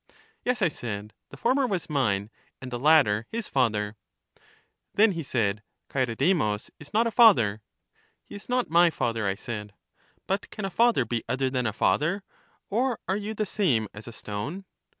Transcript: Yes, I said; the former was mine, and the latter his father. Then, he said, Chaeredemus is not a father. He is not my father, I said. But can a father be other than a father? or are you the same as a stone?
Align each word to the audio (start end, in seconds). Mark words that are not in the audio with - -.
Yes, 0.43 0.63
I 0.63 0.67
said; 0.67 1.13
the 1.29 1.37
former 1.37 1.67
was 1.67 1.87
mine, 1.87 2.31
and 2.59 2.71
the 2.71 2.79
latter 2.79 3.27
his 3.31 3.47
father. 3.47 3.97
Then, 4.95 5.11
he 5.11 5.21
said, 5.21 5.61
Chaeredemus 5.93 6.71
is 6.79 6.91
not 6.91 7.05
a 7.05 7.11
father. 7.11 7.61
He 8.23 8.33
is 8.33 8.49
not 8.49 8.67
my 8.71 8.89
father, 8.89 9.27
I 9.27 9.35
said. 9.35 9.75
But 10.25 10.49
can 10.49 10.65
a 10.65 10.71
father 10.71 11.05
be 11.05 11.23
other 11.29 11.51
than 11.51 11.67
a 11.67 11.71
father? 11.73 12.23
or 12.71 12.99
are 13.07 13.15
you 13.15 13.35
the 13.35 13.45
same 13.45 13.87
as 13.93 14.07
a 14.07 14.11
stone? 14.11 14.65